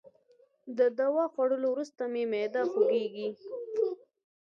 [0.77, 3.29] د دوا خوړولو وروسته مي معده خوږیږي.